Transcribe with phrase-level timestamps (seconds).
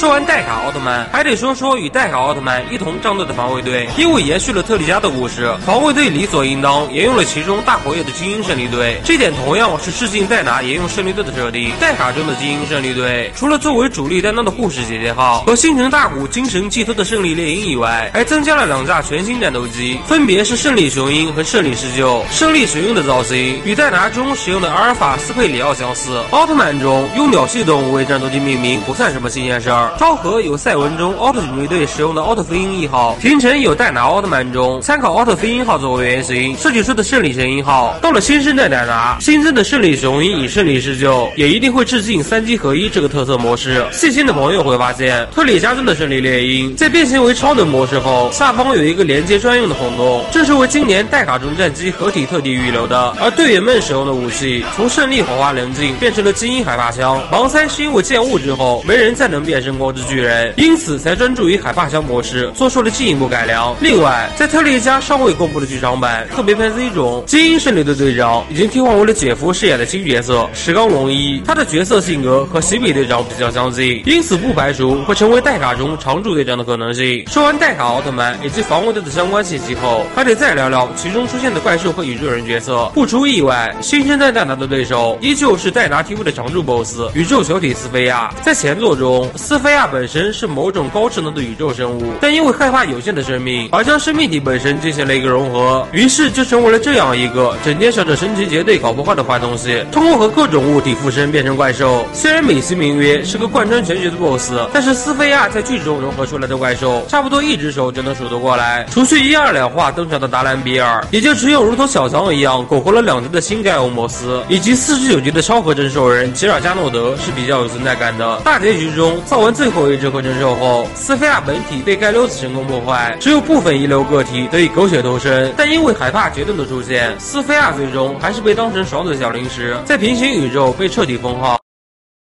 [0.00, 8.98] 说完戴卡奥特曼，还得说说与戴卡奥特曼一同战斗的防卫队，因为延续了特利迦的故事，防卫队理所应当沿用了其中大活跃的精英胜利队。
[9.04, 11.70] 这点同样是致敬戴拿沿用胜利队的设定。
[11.78, 22.22] 戴卡中的精英胜利队，除了作为主力担当的护士姐姐号和星辰大古精神寄托的胜利猎鹰以外，还增加了两架全新战斗机，分别是胜利雄鹰和胜利狮鹫。
[22.30, 26.24] 胜利雄鹰的造型与戴拿中使用的阿尔法斯佩里奥相似。
[26.30, 29.89] 奥特曼中用鸟系动物为战斗机命名不算什么新鲜事儿。
[29.98, 37.96] 昭和有赛文中奥特警卫队使用的奥特飞鹰一号，平成有戴拿奥特曼中参考奥特飞鹰号作为原型设计出的胜利神鹰号。
[38.00, 43.84] 到了新生代戴拿，新增的胜利雄鹰与胜利施救也一定会致敬三机合一这个特色模式。
[43.92, 53.14] 细心的朋友会发现，特里加中的胜利猎鹰在变形为超能模式后，下方有一个连接专用的孔洞，这是为今年戴卡中战机合体特地预留的。
[53.20, 57.20] 而队员们使用的武器，从胜利火花棱镜变成了精英海霸枪。
[57.30, 63.74] 盲猜是因为见物之后，没人再能变身光之巨人，因此才专注于海霸枪模式，做出了进一步改良。
[63.80, 77.24] 另外，在特利迦尚未公布的剧场版特别篇 Z 中，精英胜利队队长已经替换为了姐夫饰演的新角色石冈龙一，他的角色性格和喜比队长比较相近，因此不排除会成为代卡中常驻队长的可能性。
[77.28, 82.90] 说完代卡奥特曼以及防卫队的相关信息后，还得再聊聊其中出现的怪兽和宇宙人角色。
[82.92, 88.34] 不出意外，新生代戴拿的对手依旧是戴拿 TV 的常驻 BOSS 宇宙球体斯菲亚。
[88.42, 99.84] 在前作中，斯菲菲亚本身是某种高智能的宇宙生物，但因为害怕有限的生命，而将生命体本身进行了一个融合，于是就成为了这样一个整天想着神奇结队搞破坏的坏东西。
[99.92, 108.84] 通过和各种物体附身变成怪兽，虽然美其名曰是个贯穿全局的 BOSS，但是斯菲亚在剧中融合出来的怪兽，差不多一只手就能数得过来。
[108.90, 118.40] 除去一二两话登场的达兰比尔，也就只有如同小强一样苟活了两集的新盖欧摩斯，以及四十九集的超合真兽人吉尔加诺德是比较有存在感的。
[118.40, 125.52] 大结局中造完最后一只混成兽后，斯菲亚本体被盖溜子成功破坏，只有部分遗留个体得以苟且偷生。
[125.54, 131.59] 但因为害怕决斗的出现，斯菲亚最终还是被当成爽嘴小零食，在平行宇宙被彻底封号。